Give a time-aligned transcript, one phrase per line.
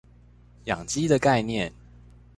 [0.65, 1.71] 養雞的概念